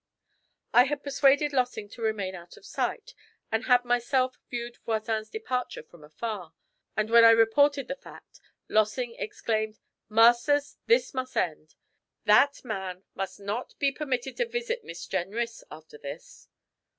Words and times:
I 0.73 0.85
had 0.85 1.03
persuaded 1.03 1.53
Lossing 1.53 1.87
to 1.89 2.01
remain 2.01 2.33
out 2.33 2.57
of 2.57 2.65
sight, 2.65 3.13
and 3.51 3.65
had 3.65 3.85
myself 3.85 4.39
viewed 4.49 4.77
Voisin's 4.83 5.29
departure 5.29 5.83
from 5.83 6.03
afar, 6.03 6.55
and 6.97 7.11
when 7.11 7.23
I 7.23 7.29
reported 7.29 7.87
the 7.87 7.93
fact 7.95 8.39
Lossing 8.67 9.13
exclaimed, 9.19 9.77
'Masters, 10.09 10.77
this 10.87 11.13
must 11.13 11.37
end! 11.37 11.75
That 12.25 12.65
man 12.65 13.03
must 13.13 13.39
not 13.39 13.77
be 13.77 13.91
permitted 13.91 14.37
to 14.37 14.47
visit 14.47 14.83
Miss 14.83 15.05
Jenrys 15.05 15.63
after 15.69 15.99
this!' 15.99 16.47